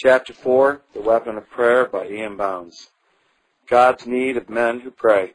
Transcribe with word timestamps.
Chapter 0.00 0.32
4, 0.32 0.82
The 0.94 1.00
Weapon 1.00 1.36
of 1.38 1.50
Prayer 1.50 1.84
by 1.84 2.06
E.M. 2.06 2.36
Bounds. 2.36 2.90
God's 3.68 4.06
Need 4.06 4.36
of 4.36 4.48
Men 4.48 4.78
Who 4.78 4.92
Pray. 4.92 5.34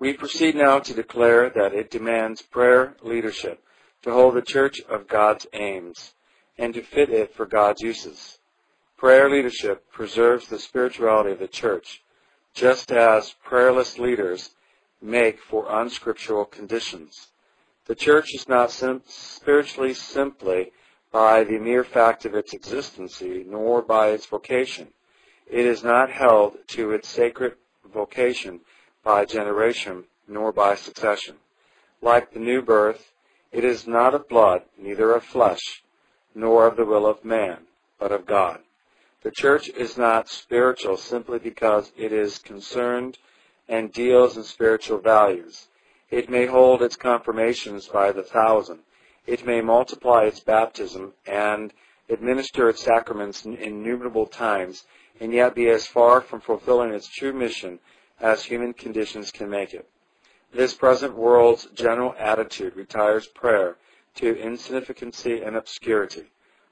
We 0.00 0.14
proceed 0.14 0.56
now 0.56 0.80
to 0.80 0.92
declare 0.92 1.48
that 1.50 1.72
it 1.72 1.92
demands 1.92 2.42
prayer 2.42 2.96
leadership 3.04 3.62
to 4.02 4.10
hold 4.10 4.34
the 4.34 4.42
church 4.42 4.80
of 4.90 5.06
God's 5.06 5.46
aims 5.52 6.14
and 6.58 6.74
to 6.74 6.82
fit 6.82 7.08
it 7.08 7.36
for 7.36 7.46
God's 7.46 7.82
uses. 7.82 8.40
Prayer 8.96 9.30
leadership 9.30 9.84
preserves 9.92 10.48
the 10.48 10.58
spirituality 10.58 11.30
of 11.30 11.38
the 11.38 11.46
church, 11.46 12.02
just 12.52 12.90
as 12.90 13.36
prayerless 13.44 13.96
leaders 13.96 14.56
make 15.00 15.38
for 15.38 15.70
unscriptural 15.70 16.46
conditions. 16.46 17.28
The 17.86 17.94
church 17.94 18.34
is 18.34 18.48
not 18.48 18.72
sim- 18.72 19.02
spiritually 19.06 19.94
simply 19.94 20.72
by 21.14 21.44
the 21.44 21.58
mere 21.60 21.84
fact 21.84 22.24
of 22.24 22.34
its 22.34 22.52
existency, 22.52 23.44
nor 23.46 23.80
by 23.80 24.08
its 24.08 24.26
vocation. 24.26 24.88
It 25.46 25.64
is 25.64 25.84
not 25.84 26.10
held 26.10 26.56
to 26.70 26.90
its 26.90 27.08
sacred 27.08 27.54
vocation 27.94 28.58
by 29.04 29.24
generation, 29.24 30.06
nor 30.26 30.50
by 30.50 30.74
succession. 30.74 31.36
Like 32.02 32.32
the 32.32 32.40
new 32.40 32.62
birth, 32.62 33.12
it 33.52 33.62
is 33.62 33.86
not 33.86 34.12
of 34.12 34.28
blood, 34.28 34.62
neither 34.76 35.14
of 35.14 35.22
flesh, 35.22 35.84
nor 36.34 36.66
of 36.66 36.76
the 36.76 36.84
will 36.84 37.06
of 37.06 37.24
man, 37.24 37.58
but 38.00 38.10
of 38.10 38.26
God. 38.26 38.58
The 39.22 39.30
church 39.30 39.68
is 39.68 39.96
not 39.96 40.28
spiritual 40.28 40.96
simply 40.96 41.38
because 41.38 41.92
it 41.96 42.12
is 42.12 42.38
concerned 42.38 43.18
and 43.68 43.92
deals 43.92 44.36
in 44.36 44.42
spiritual 44.42 44.98
values. 44.98 45.68
It 46.10 46.28
may 46.28 46.46
hold 46.46 46.82
its 46.82 46.96
confirmations 46.96 47.86
by 47.86 48.10
the 48.10 48.24
thousand. 48.24 48.80
It 49.26 49.46
may 49.46 49.62
multiply 49.62 50.24
its 50.24 50.40
baptism 50.40 51.14
and 51.26 51.72
administer 52.10 52.68
its 52.68 52.82
sacraments 52.82 53.44
innumerable 53.46 54.26
times, 54.26 54.84
and 55.18 55.32
yet 55.32 55.54
be 55.54 55.68
as 55.70 55.86
far 55.86 56.20
from 56.20 56.40
fulfilling 56.40 56.92
its 56.92 57.08
true 57.08 57.32
mission 57.32 57.80
as 58.20 58.44
human 58.44 58.74
conditions 58.74 59.30
can 59.30 59.48
make 59.48 59.72
it. 59.72 59.88
This 60.52 60.74
present 60.74 61.14
world's 61.14 61.66
general 61.74 62.14
attitude 62.18 62.76
retires 62.76 63.26
prayer 63.26 63.78
to 64.16 64.34
insignificancy 64.34 65.44
and 65.44 65.56
obscurity. 65.56 66.30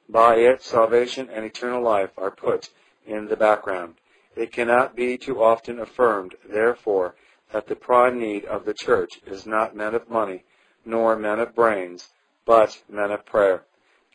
By 0.09 0.37
it, 0.37 0.63
salvation 0.63 1.31
and 1.31 1.45
eternal 1.45 1.83
life 1.83 2.11
are 2.19 2.31
put 2.31 2.69
in 3.07 3.29
the 3.29 3.37
background. 3.37 3.95
It 4.37 4.53
cannot 4.53 4.95
be 4.95 5.17
too 5.17 5.43
often 5.43 5.81
affirmed, 5.81 6.37
therefore, 6.45 7.15
that 7.51 7.67
the 7.67 7.77
prime 7.77 8.19
need 8.19 8.45
of 8.45 8.65
the 8.65 8.75
church 8.75 9.21
is 9.27 9.47
not 9.47 9.75
men 9.75 9.95
of 9.95 10.11
money, 10.11 10.45
nor 10.85 11.17
men 11.17 11.39
of 11.39 11.55
brains, 11.55 12.11
but 12.45 12.83
men 12.89 13.11
of 13.11 13.25
prayer. 13.25 13.65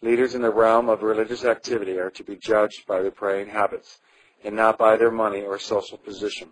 Leaders 0.02 0.36
in 0.36 0.42
the 0.42 0.54
realm 0.54 0.90
of 0.90 1.02
religious 1.02 1.44
activity 1.44 1.98
are 1.98 2.12
to 2.12 2.24
be 2.24 2.36
judged 2.36 2.86
by 2.86 3.02
their 3.02 3.12
praying 3.12 3.48
habits, 3.48 4.00
and 4.44 4.56
not 4.56 4.78
by 4.78 4.96
their 4.96 5.12
money 5.12 5.42
or 5.42 5.58
social 5.58 5.98
position. 5.98 6.50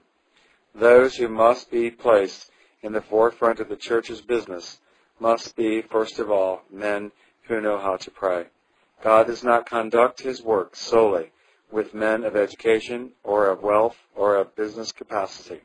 Those 0.74 1.16
who 1.16 1.28
must 1.28 1.70
be 1.70 1.92
placed 1.92 2.52
in 2.82 2.94
the 2.94 3.02
forefront 3.02 3.60
of 3.60 3.70
the 3.70 3.76
church's 3.76 4.22
business 4.22 4.80
must 5.20 5.56
be, 5.56 5.82
first 5.82 6.20
of 6.20 6.30
all, 6.30 6.64
men 6.72 7.12
who 7.44 7.62
know 7.62 7.80
how 7.80 7.96
to 7.98 8.12
pray. 8.12 8.46
God 9.04 9.28
does 9.28 9.44
not 9.44 9.66
conduct 9.66 10.22
his 10.22 10.42
work 10.42 10.76
solely 10.76 11.32
with 11.72 11.94
men 11.94 12.24
of 12.24 12.36
education 12.36 13.12
or 13.24 13.48
of 13.48 13.62
wealth 13.62 13.98
or 14.16 14.36
of 14.36 14.56
business 14.56 14.92
capacity. 14.92 15.62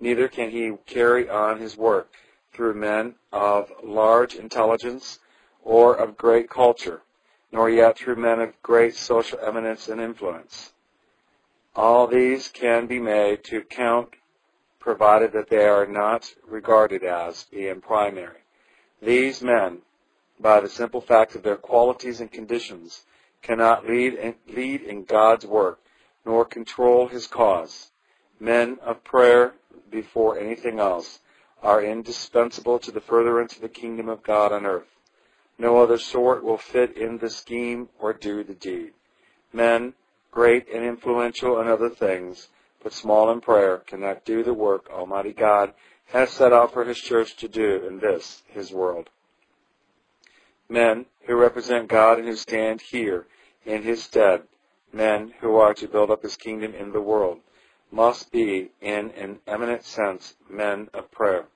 Neither 0.00 0.28
can 0.28 0.50
he 0.50 0.72
carry 0.86 1.28
on 1.28 1.60
his 1.60 1.76
work 1.76 2.12
through 2.52 2.74
men 2.74 3.14
of 3.32 3.70
large 3.82 4.34
intelligence 4.34 5.18
or 5.62 5.94
of 5.94 6.16
great 6.16 6.48
culture, 6.48 7.02
nor 7.52 7.68
yet 7.68 7.98
through 7.98 8.16
men 8.16 8.40
of 8.40 8.62
great 8.62 8.94
social 8.94 9.38
eminence 9.40 9.88
and 9.88 10.00
influence. 10.00 10.72
All 11.74 12.06
these 12.06 12.48
can 12.48 12.86
be 12.86 12.98
made 12.98 13.44
to 13.44 13.62
count 13.62 14.14
provided 14.78 15.32
that 15.32 15.50
they 15.50 15.66
are 15.66 15.86
not 15.86 16.32
regarded 16.46 17.02
as 17.02 17.44
being 17.50 17.80
primary. 17.80 18.38
These 19.02 19.42
men, 19.42 19.78
by 20.40 20.60
the 20.60 20.68
simple 20.68 21.00
fact 21.00 21.34
of 21.34 21.42
their 21.42 21.56
qualities 21.56 22.20
and 22.20 22.30
conditions, 22.30 23.04
cannot 23.42 23.86
lead 23.86 24.14
in, 24.14 24.34
lead 24.46 24.82
in 24.82 25.04
God's 25.04 25.44
work, 25.44 25.80
nor 26.24 26.44
control 26.44 27.08
his 27.08 27.26
cause. 27.26 27.90
Men 28.38 28.78
of 28.82 29.02
prayer 29.04 29.54
before 29.90 30.38
anything 30.38 30.78
else 30.78 31.20
are 31.62 31.82
indispensable 31.82 32.78
to 32.78 32.90
the 32.90 33.00
furtherance 33.00 33.56
of 33.56 33.62
the 33.62 33.68
kingdom 33.68 34.08
of 34.08 34.22
God 34.22 34.52
on 34.52 34.66
earth. 34.66 34.88
No 35.58 35.78
other 35.78 35.98
sort 35.98 36.44
will 36.44 36.58
fit 36.58 36.96
in 36.96 37.18
the 37.18 37.30
scheme 37.30 37.88
or 37.98 38.12
do 38.12 38.44
the 38.44 38.54
deed. 38.54 38.92
Men, 39.52 39.94
great 40.30 40.68
and 40.68 40.84
influential 40.84 41.60
in 41.60 41.66
other 41.66 41.88
things, 41.88 42.48
but 42.82 42.92
small 42.92 43.30
in 43.30 43.40
prayer, 43.40 43.78
cannot 43.78 44.24
do 44.24 44.42
the 44.42 44.54
work 44.54 44.90
Almighty 44.90 45.32
God 45.32 45.72
has 46.06 46.30
set 46.30 46.52
out 46.52 46.72
for 46.72 46.84
His 46.84 46.98
church 46.98 47.36
to 47.36 47.48
do 47.48 47.84
in 47.86 47.98
this, 47.98 48.42
His 48.46 48.70
world. 48.70 49.10
Men 50.68 51.06
who 51.22 51.36
represent 51.36 51.88
God 51.88 52.18
and 52.18 52.28
who 52.28 52.36
stand 52.36 52.80
here 52.80 53.26
in 53.64 53.82
His 53.82 54.02
stead, 54.02 54.42
men 54.92 55.32
who 55.40 55.56
are 55.56 55.74
to 55.74 55.88
build 55.88 56.10
up 56.10 56.22
His 56.22 56.36
kingdom 56.36 56.74
in 56.74 56.92
the 56.92 57.00
world, 57.00 57.40
must 57.90 58.30
be, 58.32 58.70
in 58.80 59.10
an 59.12 59.38
eminent 59.46 59.84
sense, 59.84 60.34
men 60.48 60.88
of 60.92 61.10
prayer. 61.10 61.46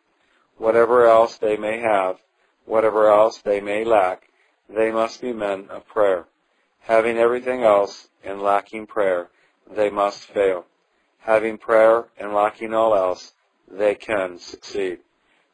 Whatever 0.56 1.06
else 1.06 1.38
they 1.38 1.56
may 1.56 1.78
have, 1.78 2.18
whatever 2.64 3.10
else 3.10 3.38
they 3.38 3.60
may 3.60 3.84
lack, 3.84 4.30
they 4.68 4.92
must 4.92 5.20
be 5.20 5.32
men 5.32 5.66
of 5.70 5.86
prayer. 5.86 6.26
Having 6.80 7.18
everything 7.18 7.62
else 7.62 8.08
and 8.22 8.40
lacking 8.40 8.86
prayer, 8.86 9.28
they 9.70 9.90
must 9.90 10.24
fail. 10.24 10.66
Having 11.18 11.58
prayer 11.58 12.06
and 12.18 12.32
lacking 12.32 12.72
all 12.72 12.94
else, 12.94 13.32
they 13.70 13.94
can 13.94 14.38
succeed. 14.38 14.98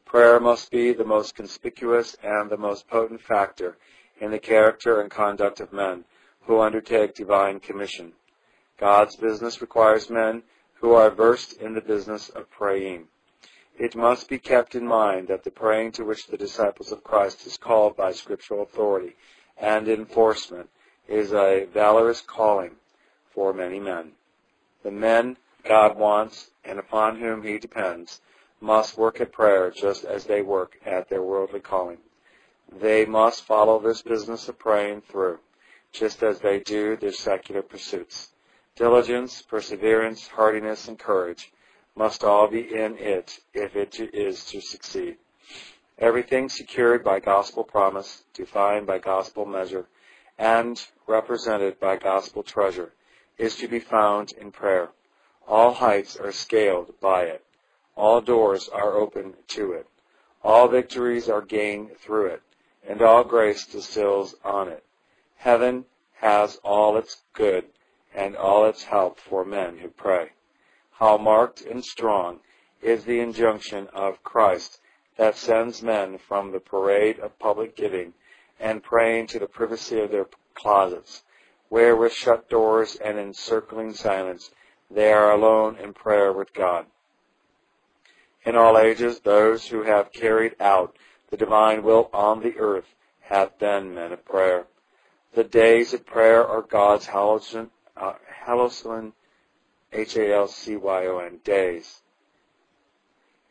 Prayer 0.05 0.39
must 0.39 0.71
be 0.71 0.93
the 0.93 1.03
most 1.03 1.35
conspicuous 1.35 2.15
and 2.23 2.49
the 2.49 2.57
most 2.57 2.87
potent 2.87 3.21
factor 3.21 3.77
in 4.19 4.31
the 4.31 4.39
character 4.39 5.01
and 5.01 5.11
conduct 5.11 5.59
of 5.59 5.73
men 5.73 6.05
who 6.41 6.61
undertake 6.61 7.13
divine 7.13 7.59
commission. 7.59 8.13
God's 8.79 9.15
business 9.15 9.61
requires 9.61 10.09
men 10.09 10.43
who 10.79 10.93
are 10.93 11.09
versed 11.09 11.53
in 11.53 11.73
the 11.73 11.81
business 11.81 12.29
of 12.29 12.49
praying. 12.49 13.07
It 13.77 13.95
must 13.95 14.29
be 14.29 14.39
kept 14.39 14.75
in 14.75 14.87
mind 14.87 15.27
that 15.27 15.43
the 15.43 15.51
praying 15.51 15.93
to 15.93 16.03
which 16.03 16.27
the 16.27 16.37
disciples 16.37 16.91
of 16.91 17.03
Christ 17.03 17.45
is 17.45 17.57
called 17.57 17.95
by 17.95 18.11
scriptural 18.11 18.63
authority 18.63 19.15
and 19.57 19.87
enforcement 19.87 20.69
is 21.07 21.33
a 21.33 21.67
valorous 21.73 22.21
calling 22.21 22.75
for 23.33 23.53
many 23.53 23.79
men. 23.79 24.13
The 24.83 24.91
men 24.91 25.37
God 25.63 25.97
wants 25.97 26.51
and 26.63 26.79
upon 26.79 27.19
whom 27.19 27.43
he 27.43 27.57
depends 27.57 28.21
must 28.59 28.97
work 28.97 29.21
at 29.21 29.31
prayer 29.31 29.69
just 29.69 30.05
as 30.05 30.25
they 30.25 30.41
work 30.41 30.79
at 30.85 31.09
their 31.09 31.21
worldly 31.21 31.59
calling. 31.59 31.99
They 32.71 33.05
must 33.05 33.43
follow 33.45 33.79
this 33.79 34.01
business 34.01 34.47
of 34.49 34.59
praying 34.59 35.01
through, 35.01 35.39
just 35.91 36.23
as 36.23 36.39
they 36.39 36.59
do 36.59 36.95
their 36.97 37.11
secular 37.11 37.61
pursuits. 37.61 38.29
Diligence, 38.77 39.41
perseverance, 39.41 40.27
hardiness, 40.27 40.87
and 40.87 40.99
courage 40.99 41.51
must 41.95 42.23
all 42.23 42.47
be 42.47 42.61
in 42.61 42.95
it 42.99 43.39
if 43.51 43.75
it 43.75 43.99
is 44.13 44.45
to 44.45 44.61
succeed. 44.61 45.17
Everything 45.97 46.47
secured 46.47 47.03
by 47.03 47.19
gospel 47.19 47.63
promise, 47.63 48.23
defined 48.35 48.85
by 48.85 48.99
gospel 48.99 49.47
measure, 49.47 49.87
and 50.37 50.79
represented 51.07 51.79
by 51.79 51.97
gospel 51.97 52.43
treasure 52.43 52.93
is 53.39 53.55
to 53.55 53.67
be 53.67 53.79
found 53.79 54.31
in 54.33 54.51
prayer. 54.51 54.89
All 55.47 55.73
heights 55.73 56.15
are 56.15 56.31
scaled 56.31 56.93
by 57.01 57.23
it. 57.23 57.43
All 57.95 58.21
doors 58.21 58.69
are 58.69 58.93
open 58.93 59.33
to 59.47 59.71
it. 59.71 59.87
All 60.43 60.67
victories 60.67 61.27
are 61.29 61.41
gained 61.41 61.97
through 61.97 62.27
it, 62.27 62.43
and 62.87 63.01
all 63.01 63.23
grace 63.23 63.65
distills 63.65 64.35
on 64.45 64.67
it. 64.67 64.83
Heaven 65.37 65.85
has 66.19 66.57
all 66.57 66.95
its 66.97 67.23
good 67.33 67.65
and 68.17 68.35
all 68.35 68.65
its 68.65 68.83
help 68.83 69.19
for 69.19 69.45
men 69.45 69.77
who 69.77 69.87
pray. 69.89 70.31
How 70.93 71.19
marked 71.19 71.61
and 71.61 71.85
strong 71.85 72.39
is 72.81 73.03
the 73.03 73.19
injunction 73.19 73.87
of 73.93 74.23
Christ 74.23 74.81
that 75.17 75.35
sends 75.35 75.83
men 75.83 76.17
from 76.17 76.51
the 76.51 76.59
parade 76.59 77.19
of 77.19 77.37
public 77.37 77.75
giving 77.75 78.13
and 78.59 78.83
praying 78.83 79.27
to 79.27 79.39
the 79.39 79.47
privacy 79.47 79.99
of 79.99 80.09
their 80.09 80.25
closets, 80.55 81.21
where 81.69 81.95
with 81.95 82.11
shut 82.11 82.49
doors 82.49 82.95
and 82.95 83.19
encircling 83.19 83.93
silence 83.93 84.49
they 84.89 85.13
are 85.13 85.31
alone 85.31 85.77
in 85.77 85.93
prayer 85.93 86.33
with 86.33 86.51
God. 86.55 86.87
In 88.43 88.55
all 88.55 88.79
ages, 88.79 89.19
those 89.19 89.67
who 89.67 89.83
have 89.83 90.11
carried 90.11 90.55
out 90.59 90.95
the 91.29 91.37
divine 91.37 91.83
will 91.83 92.09
on 92.13 92.41
the 92.41 92.57
earth 92.57 92.95
have 93.21 93.59
been 93.59 93.93
men 93.93 94.11
of 94.11 94.25
prayer. 94.25 94.65
The 95.35 95.43
days 95.43 95.93
of 95.93 96.05
prayer 96.05 96.43
are 96.43 96.63
God's 96.63 97.07
halogen, 97.07 97.69
uh, 97.99 98.13
halcyon, 98.45 99.13
H-A-L-C-Y-O-N, 99.91 101.39
days. 101.43 102.01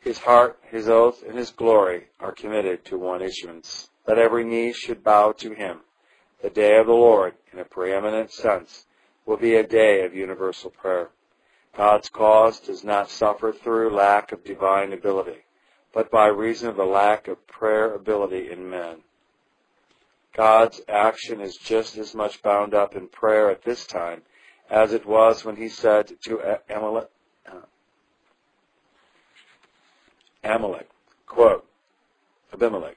His 0.01 0.19
heart, 0.19 0.59
his 0.71 0.89
oath, 0.89 1.23
and 1.27 1.37
his 1.37 1.51
glory 1.51 2.09
are 2.21 2.33
committed 2.33 2.85
to 2.87 2.99
one 2.99 3.23
issuance, 3.23 3.91
that 4.07 4.19
every 4.19 4.45
knee 4.45 4.73
should 4.73 5.03
bow 5.03 5.33
to 5.33 5.53
him. 5.53 5.81
The 6.43 6.51
day 6.51 6.77
of 6.79 6.87
the 6.87 6.93
Lord, 6.93 7.35
in 7.53 7.59
a 7.59 7.65
preeminent 7.65 8.31
sense, 8.31 8.87
will 9.25 9.37
be 9.37 9.57
a 9.57 9.67
day 9.67 10.05
of 10.05 10.15
universal 10.15 10.71
prayer. 10.71 11.11
God's 11.77 12.09
cause 12.09 12.61
does 12.61 12.85
not 12.85 13.11
suffer 13.11 13.53
through 13.53 13.91
lack 13.91 14.33
of 14.33 14.45
divine 14.45 14.93
ability, 14.93 15.45
but 15.93 16.11
by 16.11 16.29
reason 16.29 16.69
of 16.69 16.77
the 16.77 16.85
lack 16.85 17.27
of 17.27 17.47
prayer 17.47 17.93
ability 17.93 18.51
in 18.51 18.71
men. 18.71 18.99
God's 20.35 20.81
action 20.89 21.41
is 21.41 21.57
just 21.57 21.97
as 21.97 22.15
much 22.15 22.43
bound 22.43 22.75
up 22.75 22.95
in 22.95 23.09
prayer 23.09 23.51
at 23.51 23.63
this 23.63 23.87
time 23.87 24.23
as 24.71 24.93
it 24.93 25.07
was 25.07 25.45
when 25.45 25.57
he 25.57 25.69
said 25.69 26.13
to 26.25 26.59
Amalek, 26.69 27.11
uh, 27.51 27.61
Amalek 30.45 30.89
quote, 31.27 31.67
Abimelech, 32.53 32.97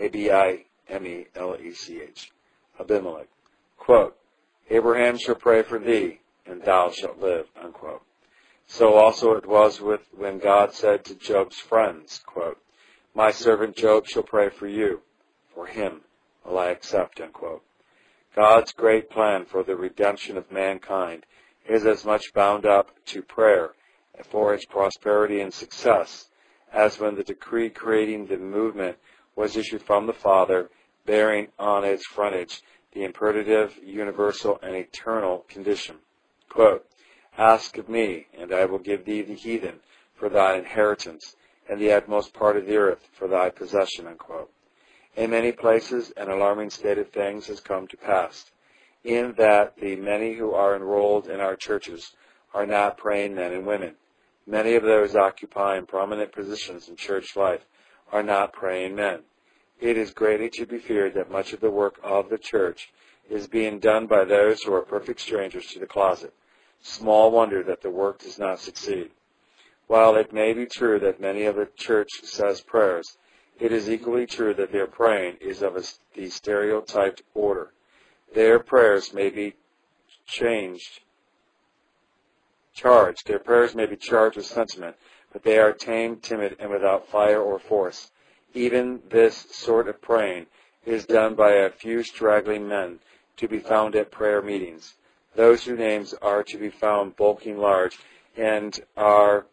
A-B-I-M-E-L-E-C-H, 0.00 0.72
Abimelech, 2.80 3.28
quote, 3.78 4.16
Abraham 4.70 5.18
shall 5.18 5.34
pray 5.36 5.62
for 5.62 5.78
thee, 5.78 6.20
and 6.46 6.62
thou 6.62 6.90
shalt 6.90 7.20
live, 7.20 7.46
unquote. 7.62 8.02
So 8.66 8.94
also 8.94 9.32
it 9.32 9.46
was 9.46 9.80
with 9.80 10.08
when 10.16 10.38
God 10.38 10.72
said 10.74 11.04
to 11.04 11.14
Job's 11.14 11.58
friends, 11.58 12.20
quote, 12.26 12.58
My 13.14 13.30
servant 13.30 13.76
Job 13.76 14.08
shall 14.08 14.22
pray 14.22 14.48
for 14.48 14.66
you, 14.66 15.02
for 15.54 15.66
him 15.66 16.00
will 16.44 16.58
I 16.58 16.70
accept, 16.70 17.20
unquote. 17.20 17.62
God's 18.34 18.72
great 18.72 19.10
plan 19.10 19.44
for 19.44 19.62
the 19.62 19.76
redemption 19.76 20.36
of 20.36 20.50
mankind 20.50 21.24
is 21.68 21.86
as 21.86 22.04
much 22.04 22.32
bound 22.34 22.66
up 22.66 22.90
to 23.06 23.22
prayer 23.22 23.74
for 24.24 24.54
its 24.54 24.64
prosperity 24.64 25.40
and 25.40 25.52
success 25.52 26.28
as 26.72 26.98
when 26.98 27.14
the 27.14 27.22
decree 27.22 27.70
creating 27.70 28.26
the 28.26 28.36
movement 28.36 28.96
was 29.36 29.56
issued 29.56 29.82
from 29.82 30.06
the 30.06 30.12
Father, 30.12 30.70
bearing 31.06 31.48
on 31.58 31.84
its 31.84 32.06
frontage 32.06 32.62
the 32.92 33.04
imperative, 33.04 33.78
universal, 33.82 34.58
and 34.62 34.74
eternal 34.74 35.44
condition. 35.48 35.96
Quote, 36.48 36.86
Ask 37.38 37.78
of 37.78 37.88
me, 37.88 38.26
and 38.36 38.52
I 38.52 38.64
will 38.64 38.78
give 38.78 39.04
thee 39.04 39.22
the 39.22 39.34
heathen 39.34 39.80
for 40.14 40.28
thy 40.28 40.56
inheritance, 40.56 41.36
and 41.68 41.80
the 41.80 41.92
utmost 41.92 42.32
part 42.32 42.56
of 42.56 42.66
the 42.66 42.76
earth 42.76 43.08
for 43.12 43.26
thy 43.26 43.50
possession. 43.50 44.06
Unquote. 44.06 44.50
In 45.16 45.30
many 45.30 45.52
places, 45.52 46.12
an 46.16 46.28
alarming 46.28 46.70
state 46.70 46.98
of 46.98 47.10
things 47.10 47.46
has 47.46 47.60
come 47.60 47.86
to 47.88 47.96
pass, 47.96 48.50
in 49.04 49.34
that 49.36 49.76
the 49.76 49.94
many 49.96 50.34
who 50.34 50.52
are 50.52 50.74
enrolled 50.74 51.28
in 51.28 51.40
our 51.40 51.54
churches 51.54 52.16
are 52.52 52.66
not 52.66 52.96
praying 52.96 53.34
men 53.34 53.52
and 53.52 53.66
women. 53.66 53.94
Many 54.46 54.74
of 54.74 54.82
those 54.82 55.14
occupying 55.14 55.86
prominent 55.86 56.32
positions 56.32 56.88
in 56.88 56.96
church 56.96 57.36
life 57.36 57.64
are 58.12 58.22
not 58.22 58.52
praying 58.52 58.96
men. 58.96 59.20
It 59.80 59.96
is 59.96 60.12
greatly 60.12 60.50
to 60.50 60.66
be 60.66 60.78
feared 60.78 61.14
that 61.14 61.30
much 61.30 61.52
of 61.52 61.60
the 61.60 61.70
work 61.70 61.98
of 62.02 62.28
the 62.28 62.38
church 62.38 62.92
is 63.30 63.46
being 63.46 63.78
done 63.78 64.06
by 64.06 64.24
those 64.24 64.62
who 64.62 64.74
are 64.74 64.82
perfect 64.82 65.20
strangers 65.20 65.66
to 65.68 65.78
the 65.78 65.86
closet. 65.86 66.34
Small 66.82 67.30
wonder 67.30 67.62
that 67.62 67.82
the 67.82 67.90
work 67.90 68.18
does 68.18 68.38
not 68.38 68.58
succeed. 68.58 69.10
While 69.86 70.16
it 70.16 70.32
may 70.32 70.52
be 70.52 70.66
true 70.66 70.98
that 71.00 71.20
many 71.20 71.44
of 71.44 71.56
the 71.56 71.68
church 71.76 72.08
says 72.22 72.60
prayers, 72.60 73.16
it 73.60 73.72
is 73.72 73.88
equally 73.88 74.26
true 74.26 74.54
that 74.54 74.72
their 74.72 74.86
praying 74.86 75.36
is 75.40 75.62
of 75.62 75.76
a, 75.76 75.82
the 76.14 76.28
stereotyped 76.28 77.22
order. 77.34 77.72
Their 78.34 78.58
prayers 78.58 79.12
may 79.12 79.30
be 79.30 79.54
changed, 80.26 81.00
charged. 82.74 83.26
Their 83.26 83.38
prayers 83.38 83.74
may 83.74 83.86
be 83.86 83.96
charged 83.96 84.36
with 84.36 84.46
sentiment, 84.46 84.96
but 85.32 85.42
they 85.42 85.58
are 85.58 85.72
tame, 85.72 86.16
timid, 86.16 86.56
and 86.58 86.70
without 86.70 87.08
fire 87.08 87.40
or 87.40 87.58
force. 87.58 88.10
Even 88.54 89.00
this 89.10 89.46
sort 89.50 89.88
of 89.88 90.00
praying 90.00 90.46
is 90.84 91.06
done 91.06 91.34
by 91.34 91.52
a 91.52 91.70
few 91.70 92.02
straggling 92.02 92.68
men 92.68 92.98
to 93.36 93.48
be 93.48 93.58
found 93.58 93.96
at 93.96 94.10
prayer 94.10 94.42
meetings 94.42 94.94
those 95.34 95.64
whose 95.64 95.78
names 95.78 96.14
are 96.22 96.42
to 96.44 96.58
be 96.58 96.70
found 96.70 97.16
bulking 97.16 97.58
large, 97.58 97.98
and 98.36 98.80
our 98.96 99.46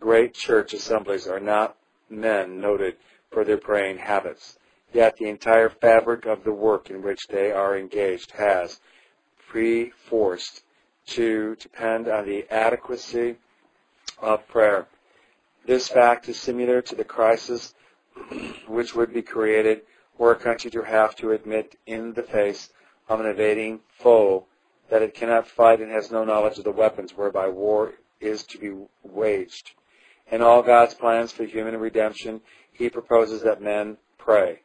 great 0.00 0.34
church 0.34 0.72
assemblies 0.72 1.26
are 1.26 1.40
not 1.40 1.76
men 2.08 2.60
noted 2.60 2.96
for 3.30 3.44
their 3.44 3.58
praying 3.58 3.98
habits. 3.98 4.58
Yet 4.92 5.16
the 5.16 5.28
entire 5.28 5.68
fabric 5.68 6.24
of 6.26 6.44
the 6.44 6.52
work 6.52 6.90
in 6.90 7.02
which 7.02 7.26
they 7.28 7.50
are 7.50 7.76
engaged 7.76 8.32
has 8.32 8.80
pre-forced 9.48 10.62
to 11.06 11.56
depend 11.56 12.08
on 12.08 12.26
the 12.26 12.46
adequacy 12.50 13.36
of 14.20 14.46
prayer. 14.48 14.86
This 15.66 15.88
fact 15.88 16.28
is 16.28 16.38
similar 16.38 16.82
to 16.82 16.94
the 16.94 17.04
crisis 17.04 17.74
which 18.66 18.94
would 18.94 19.12
be 19.12 19.22
created 19.22 19.82
were 20.16 20.32
a 20.32 20.36
country 20.36 20.70
to 20.70 20.82
have 20.82 21.16
to 21.16 21.32
admit 21.32 21.76
in 21.86 22.12
the 22.12 22.22
face 22.22 22.70
of 23.08 23.20
an 23.20 23.26
invading 23.26 23.80
foe 23.98 24.46
that 24.90 25.02
it 25.02 25.14
cannot 25.14 25.48
fight 25.48 25.80
and 25.80 25.90
has 25.90 26.10
no 26.10 26.24
knowledge 26.24 26.58
of 26.58 26.64
the 26.64 26.70
weapons 26.70 27.16
whereby 27.16 27.48
war 27.48 27.94
is 28.20 28.44
to 28.44 28.58
be 28.58 28.72
waged. 29.02 29.72
In 30.30 30.42
all 30.42 30.62
God's 30.62 30.94
plans 30.94 31.32
for 31.32 31.44
human 31.44 31.76
redemption, 31.76 32.40
he 32.72 32.88
proposes 32.88 33.42
that 33.42 33.62
men 33.62 33.98
pray. 34.18 34.60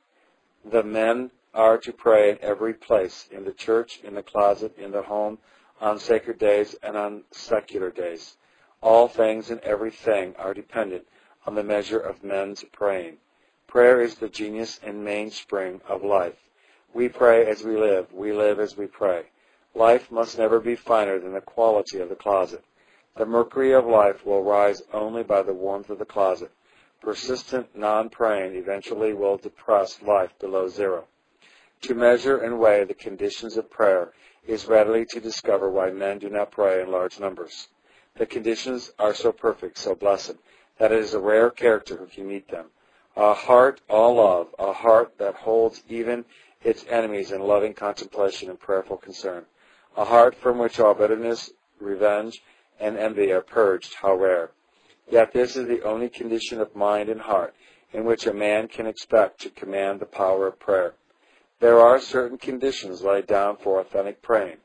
The 0.64 0.84
men 0.84 1.32
are 1.54 1.78
to 1.80 1.92
pray 1.92 2.32
in 2.32 2.38
every 2.42 2.74
place, 2.74 3.28
in 3.32 3.46
the 3.46 3.52
church, 3.52 4.00
in 4.04 4.16
the 4.16 4.24
closet, 4.24 4.78
in 4.78 4.92
the 4.92 5.02
home, 5.02 5.38
on 5.82 6.00
sacred 6.00 6.40
days, 6.40 6.76
and 6.84 6.96
on 6.98 7.24
secular 7.32 7.92
days. 7.92 8.38
All 8.82 9.08
things 9.08 9.50
and 9.50 9.60
everything 9.62 10.36
are 10.38 10.54
dependent 10.54 11.08
on 11.46 11.56
the 11.56 11.64
measure 11.64 12.00
of 12.00 12.24
men's 12.24 12.64
praying. 12.72 13.18
Prayer 13.68 14.02
is 14.02 14.16
the 14.16 14.30
genius 14.30 14.80
and 14.84 15.04
mainspring 15.04 15.82
of 15.88 16.04
life. 16.04 16.38
We 16.94 17.10
pray 17.10 17.46
as 17.46 17.64
we 17.64 17.78
live. 17.78 18.12
We 18.14 18.34
live 18.34 18.60
as 18.60 18.76
we 18.76 18.88
pray. 18.88 19.26
Life 19.76 20.12
must 20.12 20.38
never 20.38 20.60
be 20.60 20.76
finer 20.76 21.20
than 21.20 21.34
the 21.34 21.42
quality 21.42 22.00
of 22.00 22.10
the 22.10 22.16
closet. 22.16 22.64
The 23.20 23.26
mercury 23.26 23.74
of 23.74 23.86
life 23.86 24.26
will 24.26 24.44
rise 24.44 24.82
only 24.94 25.24
by 25.24 25.42
the 25.42 25.54
warmth 25.54 25.90
of 25.90 26.00
the 26.00 26.06
closet. 26.06 26.52
Persistent 27.02 27.76
non-praying 27.76 28.56
eventually 28.56 29.12
will 29.12 29.36
depress 29.36 30.02
life 30.02 30.32
below 30.40 30.70
zero. 30.70 31.04
To 31.82 31.94
measure 31.94 32.38
and 32.38 32.62
weigh 32.62 32.86
the 32.86 32.94
conditions 32.94 33.58
of 33.58 33.70
prayer 33.70 34.14
is 34.48 34.68
readily 34.68 35.06
to 35.08 35.20
discover 35.20 35.70
why 35.70 35.90
men 35.90 36.20
do 36.20 36.30
not 36.30 36.52
pray 36.52 36.82
in 36.82 36.94
large 36.94 37.20
numbers. 37.20 37.68
The 38.16 38.26
conditions 38.26 38.94
are 38.98 39.14
so 39.14 39.34
perfect, 39.34 39.80
so 39.80 39.96
blessed, 39.96 40.36
that 40.78 40.94
it 40.94 41.00
is 41.00 41.14
a 41.14 41.20
rare 41.20 41.50
character 41.50 41.98
who 41.98 42.06
can 42.06 42.26
meet 42.26 42.48
them. 42.48 42.68
A 43.18 43.34
heart 43.34 43.82
all 43.90 44.16
love, 44.16 44.56
a 44.58 44.72
heart 44.72 45.18
that 45.18 45.36
holds 45.36 45.84
even 45.90 46.24
its 46.64 46.86
enemies 46.88 47.34
in 47.34 47.42
loving 47.42 47.74
contemplation 47.74 48.50
and 48.50 48.58
prayerful 48.58 48.96
concern 48.96 49.46
a 49.98 50.06
heart 50.06 50.36
from 50.36 50.58
which 50.58 50.80
all 50.80 50.94
bitterness, 50.94 51.52
revenge, 51.82 52.42
and 52.80 52.98
envy 52.98 53.32
are 53.32 53.42
purged, 53.42 53.96
how 53.96 54.16
rare. 54.16 54.52
Yet 55.10 55.34
this 55.34 55.56
is 55.56 55.68
the 55.68 55.84
only 55.84 56.10
condition 56.10 56.62
of 56.62 56.76
mind 56.76 57.10
and 57.10 57.22
heart 57.22 57.56
in 57.92 58.06
which 58.06 58.28
a 58.28 58.34
man 58.34 58.68
can 58.68 58.86
expect 58.86 59.42
to 59.42 59.50
command 59.50 60.00
the 60.00 60.06
power 60.06 60.48
of 60.48 60.60
prayer. 60.60 60.94
There 61.60 61.80
are 61.80 62.00
certain 62.00 62.38
conditions 62.38 63.02
laid 63.02 63.28
down 63.28 63.58
for 63.58 63.80
authentic 63.80 64.22
praying. 64.22 64.58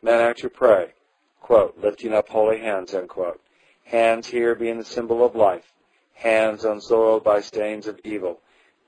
Men 0.00 0.20
are 0.20 0.34
to 0.34 0.48
pray, 0.48 0.92
quote, 1.40 1.76
lifting 1.78 2.14
up 2.14 2.28
holy 2.28 2.60
hands, 2.60 2.94
unquote. 2.94 3.40
Hands 3.84 4.26
here 4.26 4.54
being 4.54 4.78
the 4.78 4.84
symbol 4.84 5.24
of 5.24 5.34
life. 5.34 5.72
Hands 6.14 6.64
unsoiled 6.64 7.24
by 7.24 7.40
stains 7.40 7.86
of 7.86 8.00
evil, 8.04 8.40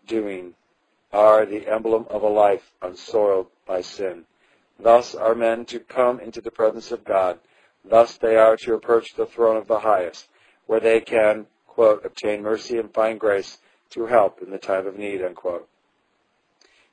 doing, 0.06 0.54
are 1.12 1.44
the 1.44 1.66
emblem 1.68 2.06
of 2.08 2.22
a 2.22 2.28
life 2.28 2.72
unsoiled 2.82 3.48
by 3.66 3.80
sin. 3.80 4.24
Thus 4.78 5.14
are 5.14 5.34
men 5.34 5.64
to 5.66 5.80
come 5.80 6.20
into 6.20 6.40
the 6.40 6.50
presence 6.50 6.92
of 6.92 7.04
God. 7.04 7.38
Thus 7.84 8.16
they 8.16 8.36
are 8.36 8.56
to 8.58 8.74
approach 8.74 9.14
the 9.14 9.26
throne 9.26 9.56
of 9.56 9.66
the 9.66 9.80
highest, 9.80 10.28
where 10.66 10.80
they 10.80 11.00
can, 11.00 11.46
quote, 11.66 12.04
obtain 12.04 12.42
mercy 12.42 12.78
and 12.78 12.92
find 12.92 13.18
grace 13.18 13.58
to 13.90 14.06
help 14.06 14.40
in 14.42 14.50
the 14.50 14.58
time 14.58 14.86
of 14.86 14.98
need, 14.98 15.22
unquote. 15.22 15.68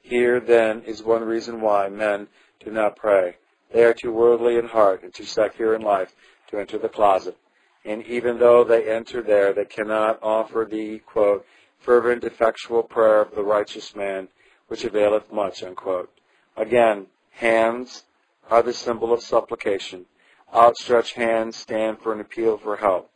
Here, 0.02 0.40
then, 0.40 0.84
is 0.84 1.04
one 1.04 1.24
reason 1.24 1.62
why 1.62 1.90
men 1.90 2.28
do 2.64 2.72
not 2.72 2.96
pray. 2.96 3.36
They 3.74 3.84
are 3.84 3.94
too 3.94 4.12
worldly 4.12 4.58
in 4.58 4.68
heart 4.68 5.04
and 5.04 5.14
too 5.14 5.26
secular 5.26 5.76
in 5.76 5.82
life 5.82 6.16
to 6.50 6.58
enter 6.58 6.78
the 6.78 6.90
closet. 6.90 7.38
And 7.84 8.04
even 8.06 8.40
though 8.40 8.64
they 8.64 8.90
enter 8.90 9.22
there, 9.22 9.54
they 9.54 9.66
cannot 9.66 10.20
offer 10.24 10.68
the, 10.70 11.00
quote, 11.00 11.46
fervent, 11.80 12.24
effectual 12.24 12.84
prayer 12.84 13.22
of 13.22 13.36
the 13.36 13.44
righteous 13.44 13.96
man, 13.96 14.30
which 14.68 14.86
availeth 14.86 15.32
much, 15.32 15.62
unquote. 15.64 16.10
Again, 16.56 17.08
Hands 17.38 18.04
are 18.50 18.64
the 18.64 18.74
symbol 18.74 19.14
of 19.14 19.22
supplication. 19.22 20.08
Outstretched 20.54 21.16
hands 21.16 21.56
stand 21.56 22.00
for 22.00 22.14
an 22.14 22.20
appeal 22.20 22.58
for 22.58 22.78
help. 22.78 23.12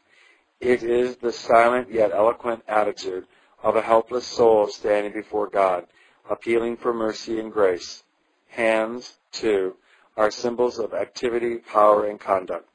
It 0.59 0.83
is 0.83 1.17
the 1.17 1.31
silent 1.31 1.91
yet 1.91 2.11
eloquent 2.11 2.63
attitude 2.67 3.25
of 3.63 3.75
a 3.75 3.81
helpless 3.81 4.25
soul 4.25 4.67
standing 4.67 5.13
before 5.13 5.47
God, 5.47 5.87
appealing 6.29 6.77
for 6.77 6.93
mercy 6.93 7.39
and 7.39 7.51
grace. 7.51 8.03
Hands, 8.49 9.17
too, 9.31 9.75
are 10.17 10.29
symbols 10.29 10.77
of 10.77 10.93
activity, 10.93 11.57
power, 11.57 12.05
and 12.05 12.19
conduct. 12.19 12.69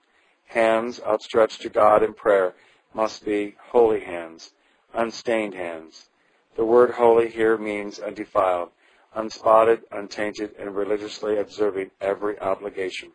Hands 0.47 1.01
outstretched 1.07 1.63
to 1.63 1.69
God 1.69 2.03
in 2.03 2.15
prayer 2.15 2.55
must 2.95 3.25
be 3.25 3.57
holy 3.71 4.01
hands, 4.01 4.53
unstained 4.95 5.55
hands. 5.55 6.09
The 6.57 6.65
word 6.65 6.93
holy 6.93 7.29
here 7.29 7.59
means 7.59 7.99
undefiled 7.99 8.71
unspotted, 9.17 9.81
untainted, 9.91 10.55
and 10.59 10.77
religiously 10.77 11.39
observing 11.39 11.91
every 12.01 12.39
obligation. 12.39 13.11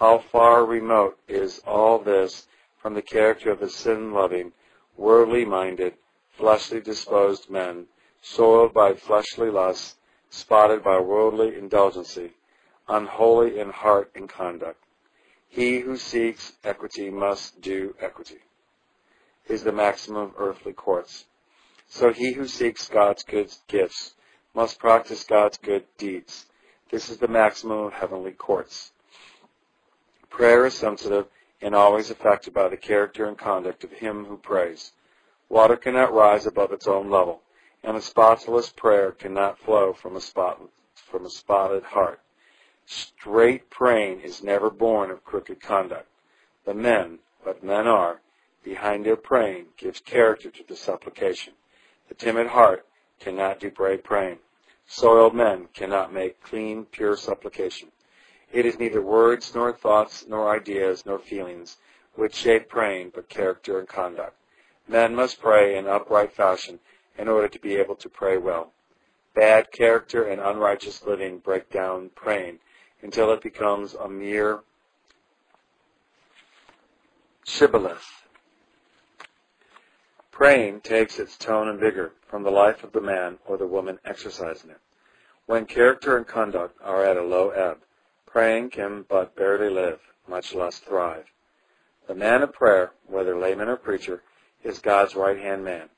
How 0.00 0.16
far 0.16 0.64
remote 0.64 1.18
is 1.28 1.58
all 1.66 1.98
this 1.98 2.48
from 2.78 2.94
the 2.94 3.02
character 3.02 3.50
of 3.50 3.60
the 3.60 3.68
sin-loving, 3.68 4.52
worldly-minded, 4.96 5.92
fleshly 6.30 6.80
disposed 6.80 7.50
men, 7.50 7.84
soiled 8.22 8.72
by 8.72 8.94
fleshly 8.94 9.50
lusts, 9.50 9.96
spotted 10.30 10.82
by 10.82 10.98
worldly 11.00 11.54
indulgency, 11.54 12.32
unholy 12.88 13.58
in 13.58 13.68
heart 13.68 14.10
and 14.14 14.26
conduct. 14.26 14.82
He 15.50 15.80
who 15.80 15.98
seeks 15.98 16.54
equity 16.64 17.10
must 17.10 17.60
do 17.60 17.94
equity, 18.00 18.38
is 19.48 19.64
the 19.64 19.72
maxim 19.72 20.16
of 20.16 20.32
earthly 20.38 20.72
courts. 20.72 21.26
So 21.88 22.10
he 22.10 22.32
who 22.32 22.46
seeks 22.46 22.88
God's 22.88 23.22
good 23.22 23.52
gifts 23.68 24.14
must 24.54 24.78
practice 24.78 25.24
God's 25.24 25.58
good 25.58 25.84
deeds. 25.98 26.46
This 26.90 27.10
is 27.10 27.18
the 27.18 27.28
maximum 27.28 27.80
of 27.80 27.92
heavenly 27.92 28.32
courts. 28.32 28.92
Prayer 30.30 30.64
is 30.64 30.74
sensitive 30.74 31.26
and 31.60 31.74
always 31.74 32.10
affected 32.10 32.54
by 32.54 32.68
the 32.68 32.76
character 32.76 33.26
and 33.26 33.36
conduct 33.36 33.84
of 33.84 33.92
him 33.92 34.24
who 34.24 34.36
prays. 34.36 34.92
Water 35.48 35.76
cannot 35.76 36.14
rise 36.14 36.46
above 36.46 36.72
its 36.72 36.86
own 36.86 37.10
level, 37.10 37.42
and 37.82 37.96
a 37.96 38.00
spotless 38.00 38.70
prayer 38.70 39.12
cannot 39.12 39.58
flow 39.58 39.92
from 39.92 40.16
a, 40.16 40.20
spot, 40.20 40.60
from 40.94 41.26
a 41.26 41.30
spotted 41.30 41.82
heart. 41.82 42.20
Straight 42.86 43.68
praying 43.70 44.20
is 44.20 44.42
never 44.42 44.70
born 44.70 45.10
of 45.10 45.24
crooked 45.24 45.60
conduct. 45.60 46.08
The 46.64 46.74
men, 46.74 47.18
what 47.42 47.62
men 47.62 47.86
are, 47.86 48.20
behind 48.62 49.04
their 49.04 49.16
praying 49.16 49.66
gives 49.76 50.00
character 50.00 50.50
to 50.50 50.64
the 50.66 50.76
supplication. 50.76 51.54
The 52.08 52.14
timid 52.14 52.48
heart 52.48 52.86
cannot 53.18 53.60
do 53.60 53.70
brave 53.70 54.04
praying. 54.04 54.38
Soiled 54.86 55.34
men 55.34 55.68
cannot 55.72 56.12
make 56.12 56.42
clean, 56.42 56.84
pure 56.84 57.16
supplication. 57.16 57.92
It 58.52 58.66
is 58.66 58.78
neither 58.78 59.00
words, 59.00 59.54
nor 59.54 59.72
thoughts, 59.72 60.24
nor 60.26 60.54
ideas, 60.54 61.06
nor 61.06 61.18
feelings 61.18 61.76
which 62.14 62.34
shape 62.34 62.68
praying, 62.68 63.12
but 63.14 63.28
character 63.28 63.78
and 63.78 63.88
conduct. 63.88 64.36
Men 64.88 65.14
must 65.14 65.40
pray 65.40 65.76
in 65.76 65.86
upright 65.86 66.32
fashion 66.32 66.80
in 67.16 67.28
order 67.28 67.48
to 67.48 67.58
be 67.60 67.76
able 67.76 67.94
to 67.96 68.08
pray 68.08 68.36
well. 68.36 68.72
Bad 69.34 69.70
character 69.70 70.24
and 70.24 70.40
unrighteous 70.40 71.04
living 71.04 71.38
break 71.38 71.70
down 71.70 72.10
praying 72.16 72.58
until 73.02 73.32
it 73.32 73.40
becomes 73.40 73.94
a 73.94 74.08
mere 74.08 74.60
shibboleth. 77.44 78.26
Praying 80.32 80.80
takes 80.80 81.18
its 81.18 81.36
tone 81.36 81.68
and 81.68 81.78
vigor 81.78 82.12
from 82.26 82.42
the 82.42 82.50
life 82.50 82.82
of 82.82 82.92
the 82.92 83.00
man 83.00 83.38
or 83.46 83.56
the 83.56 83.66
woman 83.66 83.98
exercising 84.04 84.70
it. 84.70 84.80
When 85.46 85.66
character 85.66 86.16
and 86.16 86.26
conduct 86.26 86.80
are 86.82 87.04
at 87.04 87.16
a 87.16 87.22
low 87.22 87.50
ebb, 87.50 87.78
Praying 88.26 88.70
can 88.70 89.04
but 89.08 89.34
barely 89.34 89.70
live, 89.70 90.00
much 90.28 90.54
less 90.54 90.78
thrive. 90.78 91.26
The 92.06 92.14
man 92.14 92.42
of 92.42 92.52
prayer, 92.52 92.92
whether 93.06 93.38
layman 93.38 93.68
or 93.68 93.76
preacher, 93.76 94.22
is 94.62 94.78
God's 94.78 95.14
right-hand 95.14 95.64
man. 95.64 95.88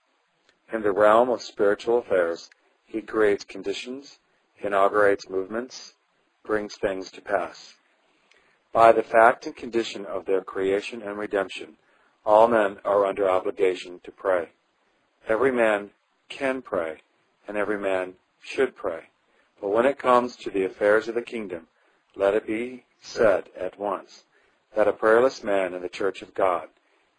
In 0.72 0.82
the 0.82 0.92
realm 0.92 1.28
of 1.28 1.42
spiritual 1.42 1.98
affairs, 1.98 2.48
he 2.86 3.02
creates 3.02 3.44
conditions, 3.44 4.18
inaugurates 4.60 5.28
movements, 5.28 5.94
brings 6.44 6.76
things 6.76 7.10
to 7.12 7.20
pass. 7.20 7.74
By 8.72 8.92
the 8.92 9.02
fact 9.02 9.46
and 9.46 9.54
condition 9.54 10.06
of 10.06 10.24
their 10.24 10.42
creation 10.42 11.02
and 11.02 11.18
redemption, 11.18 11.76
all 12.24 12.48
men 12.48 12.78
are 12.84 13.04
under 13.04 13.28
obligation 13.28 14.00
to 14.04 14.10
pray. 14.10 14.48
Every 15.28 15.52
man 15.52 15.90
can 16.28 16.62
pray, 16.62 17.02
and 17.46 17.56
every 17.56 17.78
man 17.78 18.14
should 18.42 18.74
pray. 18.74 19.08
But 19.60 19.70
when 19.70 19.86
it 19.86 19.98
comes 19.98 20.36
to 20.36 20.50
the 20.50 20.64
affairs 20.64 21.08
of 21.08 21.14
the 21.14 21.22
kingdom, 21.22 21.68
let 22.14 22.34
it 22.34 22.46
be 22.46 22.84
said 23.00 23.48
at 23.56 23.78
once 23.78 24.24
that 24.74 24.88
a 24.88 24.92
prayerless 24.92 25.42
man 25.42 25.74
in 25.74 25.82
the 25.82 25.88
church 25.88 26.22
of 26.22 26.34
God 26.34 26.68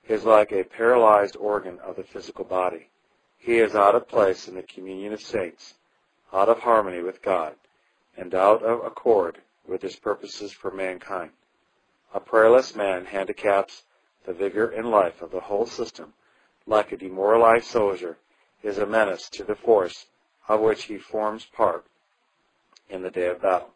is 0.08 0.26
like 0.26 0.52
a 0.52 0.64
paralyzed 0.64 1.36
organ 1.38 1.80
of 1.80 1.96
the 1.96 2.04
physical 2.04 2.46
body. 2.46 2.90
He 3.38 3.60
is 3.60 3.76
out 3.76 3.96
of 3.96 4.08
place 4.08 4.48
in 4.48 4.56
the 4.56 4.64
communion 4.64 5.14
of 5.14 5.22
saints, 5.22 5.76
out 6.32 6.50
of 6.50 6.60
harmony 6.60 7.02
with 7.02 7.22
God, 7.22 7.56
and 8.18 8.34
out 8.34 8.64
of 8.64 8.84
accord 8.86 9.40
with 9.68 9.82
his 9.82 9.96
purposes 9.96 10.52
for 10.52 10.72
mankind. 10.72 11.32
A 12.14 12.20
prayerless 12.20 12.76
man 12.76 13.06
handicaps 13.06 13.84
the 14.26 14.34
vigor 14.34 14.70
and 14.70 14.90
life 14.90 15.22
of 15.22 15.32
the 15.32 15.40
whole 15.40 15.66
system, 15.66 16.14
like 16.66 16.92
a 16.92 16.98
demoralized 16.98 17.66
soldier 17.66 18.18
is 18.62 18.78
a 18.78 18.86
menace 18.86 19.30
to 19.30 19.44
the 19.44 19.56
force 19.56 20.06
of 20.48 20.62
which 20.62 20.84
he 20.84 20.98
forms 20.98 21.46
part 21.46 21.86
in 22.90 23.02
the 23.02 23.10
day 23.10 23.28
of 23.28 23.42
battle. 23.42 23.74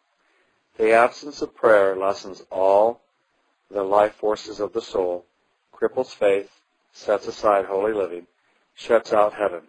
The 0.78 0.92
absence 0.92 1.42
of 1.42 1.56
prayer 1.56 1.96
lessens 1.96 2.44
all 2.52 3.00
the 3.68 3.82
life 3.82 4.14
forces 4.14 4.60
of 4.60 4.72
the 4.72 4.80
soul, 4.80 5.26
cripples 5.74 6.14
faith, 6.14 6.62
sets 6.92 7.26
aside 7.26 7.64
holy 7.64 7.92
living, 7.92 8.28
shuts 8.76 9.12
out 9.12 9.34
heaven. 9.34 9.62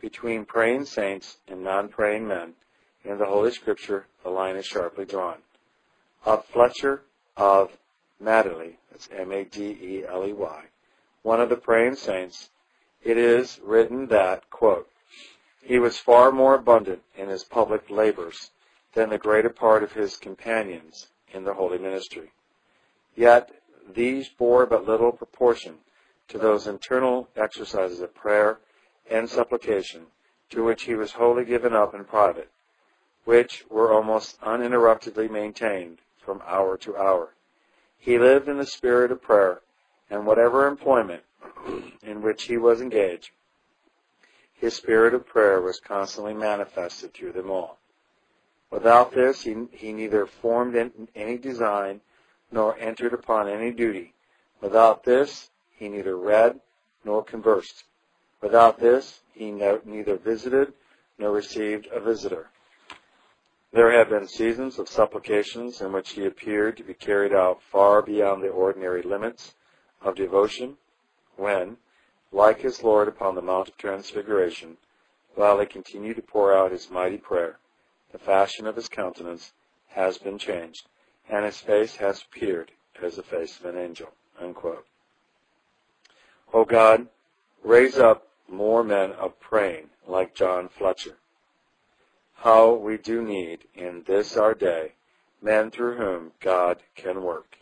Between 0.00 0.44
praying 0.44 0.84
saints 0.84 1.38
and 1.48 1.64
non-praying 1.64 2.28
men, 2.28 2.54
in 3.04 3.18
the 3.18 3.26
Holy 3.26 3.50
Scripture, 3.50 4.06
the 4.22 4.30
line 4.30 4.54
is 4.54 4.64
sharply 4.64 5.04
drawn. 5.04 5.38
Of 6.24 6.44
Fletcher 6.44 7.02
of 7.36 7.76
Madeley, 8.20 8.78
that's 8.92 9.08
M-A-D-E-L-E-Y, 9.10 10.64
one 11.22 11.40
of 11.40 11.48
the 11.48 11.56
praying 11.56 11.96
saints, 11.96 12.50
it 13.02 13.16
is 13.16 13.58
written 13.60 14.06
that, 14.06 14.48
quote, 14.50 14.88
he 15.64 15.80
was 15.80 15.98
far 15.98 16.30
more 16.30 16.54
abundant 16.54 17.02
in 17.16 17.28
his 17.28 17.42
public 17.42 17.90
labors 17.90 18.52
than 18.94 19.10
the 19.10 19.18
greater 19.18 19.50
part 19.50 19.82
of 19.82 19.92
his 19.92 20.16
companions 20.16 21.08
in 21.32 21.44
the 21.44 21.54
holy 21.54 21.78
ministry. 21.78 22.32
Yet 23.14 23.50
these 23.94 24.28
bore 24.28 24.66
but 24.66 24.86
little 24.86 25.12
proportion 25.12 25.78
to 26.28 26.38
those 26.38 26.66
internal 26.66 27.28
exercises 27.36 28.00
of 28.00 28.14
prayer 28.14 28.58
and 29.10 29.28
supplication 29.28 30.06
to 30.50 30.64
which 30.64 30.84
he 30.84 30.94
was 30.94 31.12
wholly 31.12 31.44
given 31.44 31.74
up 31.74 31.94
in 31.94 32.04
private, 32.04 32.50
which 33.24 33.64
were 33.70 33.92
almost 33.92 34.38
uninterruptedly 34.42 35.28
maintained 35.28 35.98
from 36.18 36.42
hour 36.46 36.76
to 36.78 36.96
hour. 36.96 37.34
He 37.98 38.18
lived 38.18 38.48
in 38.48 38.58
the 38.58 38.66
spirit 38.66 39.10
of 39.10 39.20
prayer, 39.20 39.60
and 40.10 40.26
whatever 40.26 40.66
employment 40.66 41.22
in 42.02 42.22
which 42.22 42.44
he 42.44 42.56
was 42.56 42.80
engaged, 42.80 43.30
his 44.54 44.74
spirit 44.74 45.14
of 45.14 45.26
prayer 45.26 45.60
was 45.60 45.80
constantly 45.80 46.34
manifested 46.34 47.12
through 47.12 47.32
them 47.32 47.50
all. 47.50 47.78
Without 48.70 49.12
this, 49.12 49.42
he, 49.42 49.66
he 49.72 49.92
neither 49.92 50.26
formed 50.26 50.76
any 51.14 51.38
design 51.38 52.00
nor 52.50 52.78
entered 52.78 53.12
upon 53.12 53.48
any 53.48 53.70
duty. 53.70 54.14
Without 54.60 55.04
this, 55.04 55.50
he 55.70 55.88
neither 55.88 56.16
read 56.16 56.60
nor 57.04 57.22
conversed. 57.22 57.84
Without 58.40 58.78
this, 58.78 59.20
he 59.32 59.50
no, 59.50 59.80
neither 59.84 60.16
visited 60.16 60.72
nor 61.18 61.32
received 61.32 61.86
a 61.86 62.00
visitor. 62.00 62.50
There 63.72 63.90
have 63.90 64.08
been 64.08 64.28
seasons 64.28 64.78
of 64.78 64.88
supplications 64.88 65.80
in 65.80 65.92
which 65.92 66.10
he 66.10 66.24
appeared 66.24 66.76
to 66.76 66.82
be 66.82 66.94
carried 66.94 67.34
out 67.34 67.62
far 67.62 68.02
beyond 68.02 68.42
the 68.42 68.48
ordinary 68.48 69.02
limits 69.02 69.54
of 70.00 70.14
devotion, 70.14 70.78
when, 71.36 71.76
like 72.32 72.60
his 72.60 72.82
Lord 72.82 73.08
upon 73.08 73.34
the 73.34 73.42
Mount 73.42 73.68
of 73.68 73.76
Transfiguration, 73.76 74.76
while 75.34 75.58
he 75.60 75.66
continued 75.66 76.16
to 76.16 76.22
pour 76.22 76.56
out 76.56 76.72
his 76.72 76.90
mighty 76.90 77.18
prayer, 77.18 77.58
the 78.12 78.18
fashion 78.18 78.66
of 78.66 78.76
his 78.76 78.88
countenance 78.88 79.52
has 79.88 80.18
been 80.18 80.38
changed, 80.38 80.86
and 81.28 81.44
his 81.44 81.58
face 81.58 81.96
has 81.96 82.22
appeared 82.22 82.72
as 83.02 83.16
the 83.16 83.22
face 83.22 83.58
of 83.58 83.66
an 83.66 83.76
angel. 83.76 84.08
Unquote. 84.40 84.86
O 86.52 86.64
God, 86.64 87.08
raise 87.62 87.98
up 87.98 88.28
more 88.48 88.82
men 88.82 89.12
of 89.12 89.38
praying 89.40 89.90
like 90.06 90.34
John 90.34 90.68
Fletcher. 90.68 91.16
How 92.34 92.72
we 92.72 92.96
do 92.96 93.20
need 93.20 93.64
in 93.74 94.04
this 94.06 94.36
our 94.36 94.54
day 94.54 94.92
men 95.42 95.70
through 95.70 95.96
whom 95.96 96.32
God 96.40 96.82
can 96.94 97.22
work. 97.22 97.57